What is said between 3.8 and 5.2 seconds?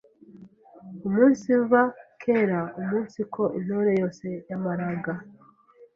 yose yamaraga